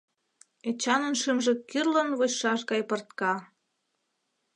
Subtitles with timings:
[0.69, 3.33] Эчанын шӱмжӧ кӱрлын вочшаш гай пыртка.